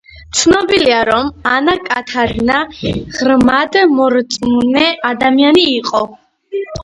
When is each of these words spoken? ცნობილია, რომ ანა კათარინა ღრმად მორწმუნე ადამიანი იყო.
ცნობილია, 0.37 1.01
რომ 1.09 1.27
ანა 1.49 1.75
კათარინა 1.89 2.55
ღრმად 3.17 3.77
მორწმუნე 3.99 4.87
ადამიანი 5.13 5.67
იყო. 5.77 6.05